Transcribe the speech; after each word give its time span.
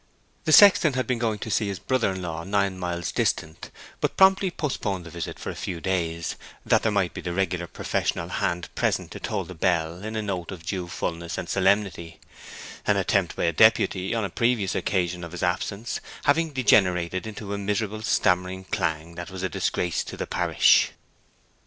The 0.45 0.51
sexton 0.51 0.93
had 0.93 1.05
been 1.05 1.19
going 1.19 1.37
to 1.37 1.51
see 1.51 1.67
his 1.67 1.77
brother 1.77 2.09
in 2.13 2.23
law, 2.23 2.43
nine 2.43 2.79
miles 2.79 3.11
distant, 3.11 3.69
but 3.99 4.17
promptly 4.17 4.49
postponed 4.49 5.05
the 5.05 5.11
visit 5.11 5.37
for 5.37 5.51
a 5.51 5.55
few 5.55 5.79
days, 5.79 6.37
that 6.65 6.81
there 6.81 6.91
might 6.91 7.13
be 7.13 7.21
the 7.21 7.33
regular 7.35 7.67
professional 7.67 8.29
hand 8.29 8.73
present 8.73 9.11
to 9.11 9.19
toll 9.19 9.43
the 9.43 9.53
bell 9.53 10.03
in 10.03 10.15
a 10.15 10.23
note 10.23 10.49
of 10.49 10.65
due 10.65 10.87
fulness 10.87 11.37
and 11.37 11.47
solemnity; 11.49 12.19
an 12.87 12.97
attempt 12.97 13.35
by 13.35 13.43
a 13.43 13.53
deputy, 13.53 14.15
on 14.15 14.25
a 14.25 14.31
previous 14.31 14.73
occasion 14.73 15.23
of 15.23 15.33
his 15.33 15.43
absence, 15.43 15.99
having 16.23 16.49
degenerated 16.51 17.27
into 17.27 17.53
a 17.53 17.59
miserable 17.59 18.01
stammering 18.01 18.63
clang 18.63 19.13
that 19.13 19.29
was 19.29 19.43
a 19.43 19.49
disgrace 19.49 20.03
to 20.03 20.17
the 20.17 20.25
parish. 20.25 20.93